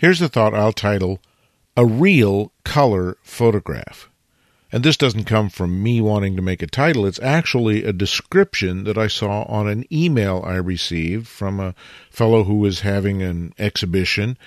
Here's 0.00 0.22
a 0.22 0.28
thought 0.28 0.54
I'll 0.54 0.72
title 0.72 1.20
A 1.76 1.84
Real 1.84 2.52
Color 2.62 3.18
Photograph. 3.24 4.08
And 4.70 4.84
this 4.84 4.96
doesn't 4.96 5.24
come 5.24 5.48
from 5.48 5.82
me 5.82 6.00
wanting 6.00 6.36
to 6.36 6.42
make 6.42 6.62
a 6.62 6.68
title. 6.68 7.04
It's 7.04 7.18
actually 7.18 7.82
a 7.82 7.92
description 7.92 8.84
that 8.84 8.96
I 8.96 9.08
saw 9.08 9.42
on 9.48 9.66
an 9.66 9.84
email 9.92 10.40
I 10.46 10.54
received 10.54 11.26
from 11.26 11.58
a 11.58 11.74
fellow 12.12 12.44
who 12.44 12.58
was 12.58 12.82
having 12.82 13.22
an 13.22 13.52
exhibition. 13.58 14.38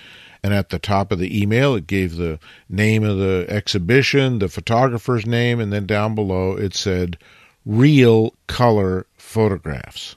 And 0.42 0.54
at 0.54 0.70
the 0.70 0.78
top 0.78 1.12
of 1.12 1.18
the 1.18 1.42
email, 1.42 1.74
it 1.74 1.86
gave 1.86 2.16
the 2.16 2.38
name 2.70 3.04
of 3.04 3.18
the 3.18 3.44
exhibition, 3.46 4.38
the 4.38 4.48
photographer's 4.48 5.26
name, 5.26 5.60
and 5.60 5.70
then 5.70 5.84
down 5.84 6.14
below 6.14 6.56
it 6.56 6.74
said 6.74 7.18
real 7.66 8.32
color 8.46 9.04
photographs. 9.18 10.16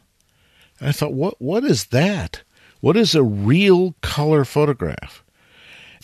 And 0.79 0.87
I 0.87 0.91
thought, 0.93 1.11
what, 1.11 1.41
what 1.41 1.65
is 1.65 1.87
that? 1.87 2.43
What 2.79 2.95
is 2.95 3.15
a 3.15 3.23
real 3.23 3.95
color 3.99 4.45
photograph? 4.45 5.23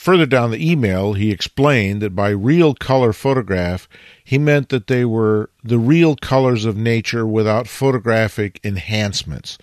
Further 0.01 0.25
down 0.25 0.49
the 0.49 0.71
email, 0.71 1.13
he 1.13 1.29
explained 1.29 2.01
that 2.01 2.15
by 2.15 2.29
real 2.29 2.73
color 2.73 3.13
photograph, 3.13 3.87
he 4.23 4.39
meant 4.39 4.69
that 4.69 4.87
they 4.87 5.05
were 5.05 5.51
the 5.63 5.77
real 5.77 6.15
colors 6.15 6.65
of 6.65 6.75
nature 6.75 7.27
without 7.27 7.67
photographic 7.67 8.59
enhancements. 8.63 9.59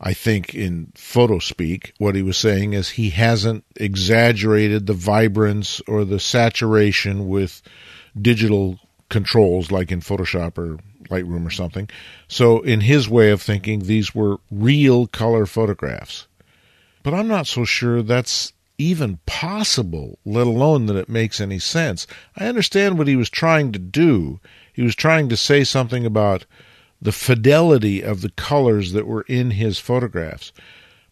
I 0.00 0.12
think 0.12 0.56
in 0.56 0.90
photo 0.96 1.38
speak, 1.38 1.92
what 1.98 2.16
he 2.16 2.22
was 2.22 2.36
saying 2.36 2.72
is 2.72 2.88
he 2.88 3.10
hasn't 3.10 3.62
exaggerated 3.76 4.88
the 4.88 4.92
vibrance 4.92 5.80
or 5.86 6.04
the 6.04 6.18
saturation 6.18 7.28
with 7.28 7.62
digital 8.20 8.80
controls 9.08 9.70
like 9.70 9.92
in 9.92 10.00
Photoshop 10.00 10.58
or 10.58 10.80
Lightroom 11.10 11.46
or 11.46 11.50
something. 11.50 11.88
So, 12.26 12.60
in 12.60 12.80
his 12.80 13.08
way 13.08 13.30
of 13.30 13.40
thinking, 13.40 13.84
these 13.84 14.12
were 14.12 14.38
real 14.50 15.06
color 15.06 15.46
photographs. 15.46 16.26
But 17.04 17.14
I'm 17.14 17.28
not 17.28 17.46
so 17.46 17.64
sure 17.64 18.02
that's 18.02 18.52
even 18.78 19.18
possible, 19.26 20.18
let 20.24 20.46
alone 20.46 20.86
that 20.86 20.96
it 20.96 21.08
makes 21.08 21.40
any 21.40 21.58
sense. 21.58 22.06
I 22.36 22.46
understand 22.46 22.98
what 22.98 23.08
he 23.08 23.16
was 23.16 23.30
trying 23.30 23.72
to 23.72 23.78
do. 23.78 24.40
He 24.72 24.82
was 24.82 24.94
trying 24.94 25.28
to 25.30 25.36
say 25.36 25.64
something 25.64 26.04
about 26.04 26.44
the 27.00 27.12
fidelity 27.12 28.02
of 28.02 28.20
the 28.20 28.30
colors 28.30 28.92
that 28.92 29.06
were 29.06 29.22
in 29.22 29.52
his 29.52 29.78
photographs. 29.78 30.52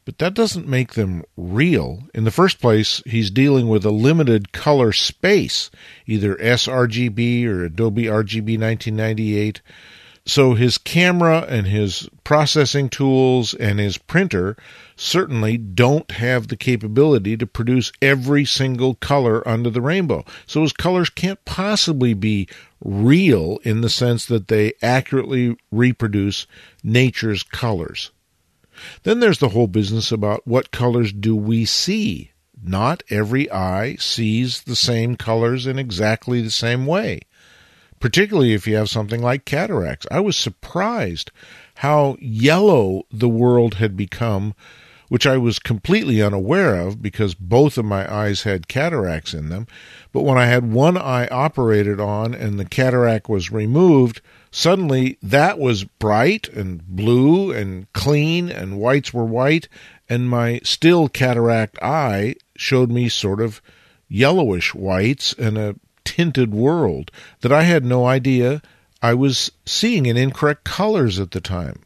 But 0.04 0.18
that 0.18 0.34
doesn't 0.34 0.68
make 0.68 0.94
them 0.94 1.22
real. 1.36 2.04
In 2.14 2.24
the 2.24 2.30
first 2.30 2.60
place, 2.60 3.02
he's 3.06 3.30
dealing 3.30 3.68
with 3.68 3.86
a 3.86 3.90
limited 3.90 4.52
color 4.52 4.92
space, 4.92 5.70
either 6.06 6.36
sRGB 6.36 7.46
or 7.46 7.64
Adobe 7.64 8.04
RGB 8.04 8.58
1998. 8.58 9.62
So 10.26 10.54
his 10.54 10.78
camera 10.78 11.44
and 11.50 11.66
his 11.66 12.08
processing 12.24 12.88
tools 12.88 13.52
and 13.52 13.78
his 13.78 13.98
printer 13.98 14.56
certainly 14.96 15.58
don't 15.58 16.10
have 16.12 16.48
the 16.48 16.56
capability 16.56 17.36
to 17.36 17.46
produce 17.46 17.92
every 18.00 18.46
single 18.46 18.94
color 18.94 19.46
under 19.46 19.68
the 19.68 19.82
rainbow. 19.82 20.24
So 20.46 20.62
his 20.62 20.72
colors 20.72 21.10
can't 21.10 21.44
possibly 21.44 22.14
be 22.14 22.48
real 22.82 23.58
in 23.64 23.82
the 23.82 23.90
sense 23.90 24.24
that 24.26 24.48
they 24.48 24.72
accurately 24.82 25.58
reproduce 25.70 26.46
nature's 26.82 27.42
colors. 27.42 28.10
Then 29.02 29.20
there's 29.20 29.40
the 29.40 29.50
whole 29.50 29.68
business 29.68 30.10
about 30.10 30.46
what 30.46 30.70
colors 30.70 31.12
do 31.12 31.36
we 31.36 31.66
see? 31.66 32.30
Not 32.62 33.02
every 33.10 33.50
eye 33.52 33.96
sees 33.96 34.62
the 34.62 34.76
same 34.76 35.16
colors 35.16 35.66
in 35.66 35.78
exactly 35.78 36.40
the 36.40 36.50
same 36.50 36.86
way 36.86 37.20
particularly 38.04 38.52
if 38.52 38.66
you 38.66 38.76
have 38.76 38.90
something 38.90 39.22
like 39.22 39.46
cataracts. 39.46 40.06
I 40.10 40.20
was 40.20 40.36
surprised 40.36 41.30
how 41.76 42.18
yellow 42.20 43.04
the 43.10 43.30
world 43.30 43.76
had 43.76 43.96
become, 43.96 44.54
which 45.08 45.26
I 45.26 45.38
was 45.38 45.58
completely 45.58 46.20
unaware 46.20 46.74
of 46.74 47.00
because 47.00 47.32
both 47.32 47.78
of 47.78 47.86
my 47.86 48.14
eyes 48.14 48.42
had 48.42 48.68
cataracts 48.68 49.32
in 49.32 49.48
them. 49.48 49.66
But 50.12 50.20
when 50.20 50.36
I 50.36 50.44
had 50.44 50.70
one 50.70 50.98
eye 50.98 51.28
operated 51.28 51.98
on 51.98 52.34
and 52.34 52.60
the 52.60 52.66
cataract 52.66 53.30
was 53.30 53.50
removed, 53.50 54.20
suddenly 54.50 55.16
that 55.22 55.58
was 55.58 55.84
bright 55.84 56.46
and 56.48 56.86
blue 56.86 57.52
and 57.52 57.90
clean 57.94 58.50
and 58.50 58.78
whites 58.78 59.14
were 59.14 59.24
white, 59.24 59.66
and 60.10 60.28
my 60.28 60.60
still 60.62 61.08
cataract 61.08 61.78
eye 61.80 62.34
showed 62.54 62.90
me 62.90 63.08
sort 63.08 63.40
of 63.40 63.62
yellowish 64.08 64.74
whites 64.74 65.32
and 65.38 65.56
a 65.56 65.76
tinted 66.04 66.54
world 66.54 67.10
that 67.40 67.52
I 67.52 67.62
had 67.62 67.84
no 67.84 68.06
idea 68.06 68.62
I 69.02 69.14
was 69.14 69.52
seeing 69.66 70.06
in 70.06 70.16
incorrect 70.16 70.64
colors 70.64 71.20
at 71.20 71.32
the 71.32 71.40
time. 71.40 71.82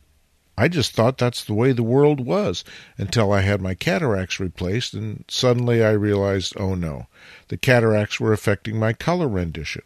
I 0.56 0.66
just 0.66 0.92
thought 0.92 1.18
that's 1.18 1.44
the 1.44 1.54
way 1.54 1.70
the 1.70 1.84
world 1.84 2.18
was 2.18 2.64
until 2.96 3.32
I 3.32 3.42
had 3.42 3.62
my 3.62 3.74
cataracts 3.74 4.40
replaced, 4.40 4.92
and 4.92 5.24
suddenly 5.28 5.84
I 5.84 5.92
realized, 5.92 6.54
oh 6.56 6.74
no, 6.74 7.06
the 7.46 7.56
cataracts 7.56 8.18
were 8.18 8.32
affecting 8.32 8.76
my 8.76 8.92
color 8.92 9.28
rendition. 9.28 9.82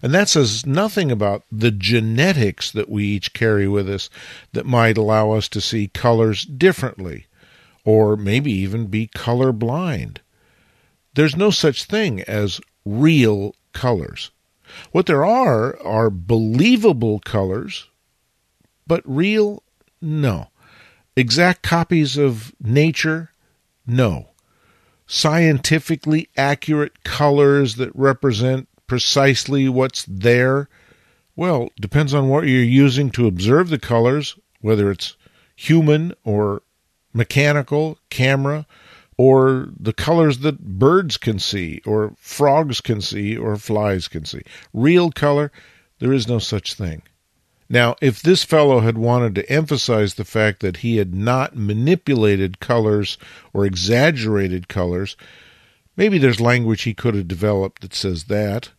And 0.00 0.14
that 0.14 0.28
says 0.28 0.64
nothing 0.64 1.10
about 1.10 1.44
the 1.50 1.72
genetics 1.72 2.70
that 2.70 2.88
we 2.88 3.04
each 3.04 3.32
carry 3.32 3.66
with 3.66 3.88
us 3.88 4.10
that 4.52 4.66
might 4.66 4.96
allow 4.96 5.32
us 5.32 5.48
to 5.50 5.60
see 5.60 5.88
colors 5.88 6.44
differently, 6.44 7.26
or 7.84 8.16
maybe 8.16 8.52
even 8.52 8.86
be 8.86 9.08
color 9.08 9.52
blind. 9.52 10.20
There's 11.14 11.36
no 11.36 11.50
such 11.50 11.84
thing 11.84 12.22
as 12.22 12.60
real 12.84 13.54
colors. 13.72 14.30
What 14.90 15.06
there 15.06 15.24
are 15.24 15.80
are 15.82 16.10
believable 16.10 17.20
colors, 17.20 17.88
but 18.86 19.02
real, 19.04 19.62
no. 20.00 20.48
Exact 21.16 21.62
copies 21.62 22.16
of 22.16 22.54
nature, 22.60 23.30
no. 23.86 24.28
Scientifically 25.06 26.28
accurate 26.36 27.04
colors 27.04 27.76
that 27.76 27.94
represent 27.94 28.68
precisely 28.86 29.68
what's 29.68 30.06
there, 30.08 30.68
well, 31.36 31.70
depends 31.80 32.14
on 32.14 32.28
what 32.28 32.46
you're 32.46 32.62
using 32.62 33.10
to 33.10 33.26
observe 33.26 33.68
the 33.68 33.78
colors, 33.78 34.38
whether 34.60 34.90
it's 34.90 35.16
human 35.56 36.14
or 36.24 36.62
mechanical, 37.12 37.98
camera, 38.10 38.66
or 39.18 39.68
the 39.78 39.92
colors 39.92 40.38
that 40.38 40.78
birds 40.78 41.16
can 41.16 41.38
see, 41.38 41.80
or 41.84 42.14
frogs 42.18 42.80
can 42.80 43.00
see, 43.00 43.36
or 43.36 43.56
flies 43.56 44.08
can 44.08 44.24
see. 44.24 44.42
Real 44.72 45.10
color, 45.10 45.52
there 45.98 46.12
is 46.12 46.26
no 46.26 46.38
such 46.38 46.74
thing. 46.74 47.02
Now, 47.68 47.96
if 48.02 48.20
this 48.20 48.44
fellow 48.44 48.80
had 48.80 48.98
wanted 48.98 49.34
to 49.36 49.50
emphasize 49.50 50.14
the 50.14 50.24
fact 50.26 50.60
that 50.60 50.78
he 50.78 50.96
had 50.96 51.14
not 51.14 51.56
manipulated 51.56 52.60
colors 52.60 53.16
or 53.54 53.64
exaggerated 53.64 54.68
colors, 54.68 55.16
maybe 55.96 56.18
there's 56.18 56.40
language 56.40 56.82
he 56.82 56.92
could 56.92 57.14
have 57.14 57.28
developed 57.28 57.80
that 57.80 57.94
says 57.94 58.24
that. 58.24 58.70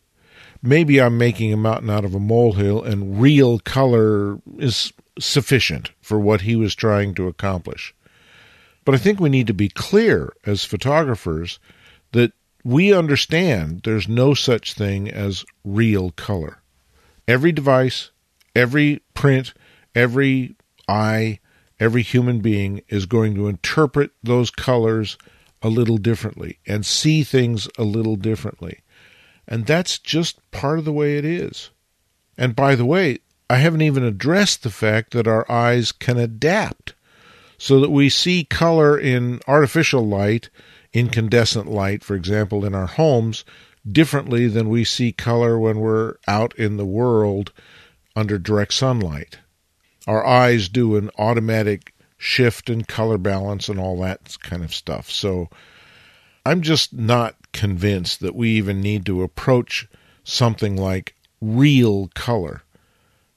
Maybe 0.62 1.00
I'm 1.00 1.18
making 1.18 1.52
a 1.52 1.56
mountain 1.56 1.90
out 1.90 2.04
of 2.04 2.14
a 2.14 2.20
molehill, 2.20 2.84
and 2.84 3.20
real 3.20 3.58
color 3.58 4.38
is 4.58 4.92
sufficient 5.18 5.90
for 6.00 6.18
what 6.18 6.42
he 6.42 6.56
was 6.56 6.74
trying 6.74 7.14
to 7.14 7.26
accomplish. 7.26 7.94
But 8.84 8.94
I 8.94 8.98
think 8.98 9.18
we 9.18 9.28
need 9.28 9.46
to 9.46 9.54
be 9.54 9.68
clear 9.68 10.32
as 10.44 10.64
photographers 10.64 11.58
that 12.12 12.32
we 12.64 12.92
understand 12.92 13.82
there's 13.84 14.08
no 14.08 14.34
such 14.34 14.74
thing 14.74 15.10
as 15.10 15.44
real 15.64 16.10
color. 16.12 16.62
Every 17.26 17.52
device, 17.52 18.10
every 18.54 19.02
print, 19.14 19.54
every 19.94 20.56
eye, 20.88 21.40
every 21.80 22.02
human 22.02 22.40
being 22.40 22.82
is 22.88 23.06
going 23.06 23.34
to 23.34 23.48
interpret 23.48 24.10
those 24.22 24.50
colors 24.50 25.16
a 25.62 25.68
little 25.68 25.96
differently 25.96 26.58
and 26.66 26.84
see 26.84 27.22
things 27.22 27.68
a 27.78 27.84
little 27.84 28.16
differently. 28.16 28.80
And 29.48 29.66
that's 29.66 29.98
just 29.98 30.38
part 30.50 30.78
of 30.78 30.84
the 30.84 30.92
way 30.92 31.16
it 31.16 31.24
is. 31.24 31.70
And 32.36 32.56
by 32.56 32.74
the 32.74 32.84
way, 32.84 33.18
I 33.48 33.56
haven't 33.56 33.82
even 33.82 34.04
addressed 34.04 34.62
the 34.62 34.70
fact 34.70 35.12
that 35.12 35.28
our 35.28 35.50
eyes 35.50 35.92
can 35.92 36.18
adapt 36.18 36.93
so 37.64 37.80
that 37.80 37.90
we 37.90 38.10
see 38.10 38.44
color 38.44 38.98
in 38.98 39.40
artificial 39.48 40.06
light, 40.06 40.50
incandescent 40.92 41.66
light, 41.66 42.04
for 42.04 42.14
example, 42.14 42.62
in 42.62 42.74
our 42.74 42.84
homes, 42.84 43.42
differently 43.90 44.46
than 44.46 44.68
we 44.68 44.84
see 44.84 45.12
color 45.12 45.58
when 45.58 45.78
we're 45.78 46.16
out 46.28 46.54
in 46.58 46.76
the 46.76 46.84
world 46.84 47.54
under 48.14 48.38
direct 48.38 48.74
sunlight. 48.74 49.38
Our 50.06 50.26
eyes 50.26 50.68
do 50.68 50.96
an 50.96 51.10
automatic 51.16 51.94
shift 52.18 52.68
in 52.68 52.84
color 52.84 53.16
balance 53.16 53.70
and 53.70 53.80
all 53.80 53.98
that 54.00 54.36
kind 54.42 54.62
of 54.62 54.74
stuff. 54.74 55.10
So 55.10 55.48
I'm 56.44 56.60
just 56.60 56.92
not 56.92 57.34
convinced 57.54 58.20
that 58.20 58.34
we 58.34 58.50
even 58.50 58.82
need 58.82 59.06
to 59.06 59.22
approach 59.22 59.88
something 60.22 60.76
like 60.76 61.14
real 61.40 62.10
color 62.14 62.60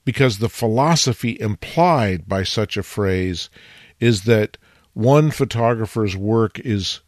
because 0.03 0.39
the 0.39 0.50
philosophy 0.50 1.39
implied 1.39 2.27
by 2.27 2.44
such 2.44 2.75
a 2.75 2.83
phrase 2.83 3.50
is 3.99 4.23
that 4.23 4.57
one 4.94 5.31
photographer's 5.31 6.15
work 6.15 6.59
is 6.59 7.01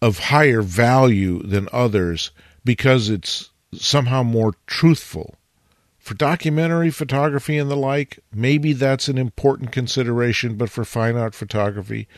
of 0.00 0.18
higher 0.18 0.62
value 0.62 1.42
than 1.42 1.68
others 1.72 2.30
because 2.64 3.08
it's 3.08 3.50
somehow 3.74 4.22
more 4.22 4.54
truthful. 4.66 5.36
For 5.98 6.14
documentary 6.14 6.90
photography 6.90 7.58
and 7.58 7.70
the 7.70 7.76
like, 7.76 8.18
maybe 8.32 8.72
that's 8.72 9.08
an 9.08 9.18
important 9.18 9.72
consideration, 9.72 10.56
but 10.56 10.70
for 10.70 10.84
fine 10.84 11.16
art 11.16 11.34
photography, 11.34 12.08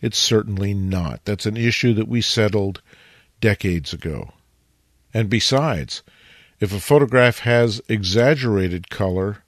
It's 0.00 0.18
certainly 0.18 0.72
not. 0.72 1.24
That's 1.24 1.46
an 1.46 1.56
issue 1.56 1.92
that 1.94 2.08
we 2.08 2.20
settled 2.20 2.80
decades 3.40 3.92
ago. 3.92 4.32
And 5.12 5.28
besides, 5.28 6.02
if 6.58 6.72
a 6.74 6.80
photograph 6.80 7.40
has 7.40 7.80
exaggerated 7.88 8.90
color, 8.90 9.44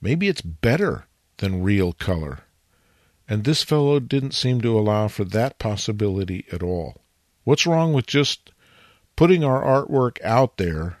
maybe 0.00 0.28
it's 0.28 0.42
better 0.42 1.06
than 1.38 1.62
real 1.62 1.92
color. 1.92 2.40
And 3.30 3.44
this 3.44 3.62
fellow 3.62 4.00
didn't 4.00 4.34
seem 4.34 4.60
to 4.62 4.76
allow 4.76 5.06
for 5.06 5.22
that 5.22 5.60
possibility 5.60 6.46
at 6.50 6.64
all. 6.64 7.00
What's 7.44 7.64
wrong 7.64 7.92
with 7.92 8.08
just 8.08 8.50
putting 9.14 9.44
our 9.44 9.62
artwork 9.62 10.20
out 10.22 10.56
there 10.56 10.98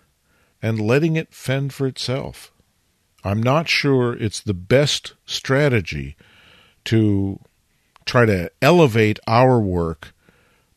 and 0.62 0.80
letting 0.80 1.16
it 1.16 1.34
fend 1.34 1.74
for 1.74 1.88
itself? 1.88 2.52
I'm 3.24 3.42
not 3.42 3.68
sure 3.68 4.12
it's 4.14 4.38
the 4.38 4.54
best 4.54 5.14
strategy 5.26 6.16
to 6.84 7.40
try 8.04 8.26
to 8.26 8.52
elevate 8.62 9.18
our 9.26 9.58
work 9.58 10.14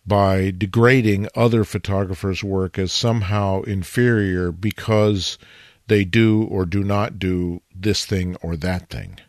by 0.08 0.50
degrading 0.50 1.28
other 1.36 1.64
photographers' 1.64 2.44
work 2.44 2.80
as 2.80 2.92
somehow 2.92 3.62
inferior 3.62 4.52
because 4.52 5.38
they 5.86 6.04
do 6.04 6.46
or 6.46 6.66
do 6.66 6.84
not 6.84 7.20
do 7.20 7.62
this 7.74 8.08
thing 8.08 8.36
or 8.42 8.58
that 8.58 8.90
thing. 8.90 9.20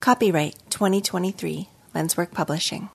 Copyright 0.00 0.56
2023 0.70 1.68
Lenswork 1.94 2.32
Publishing. 2.32 2.88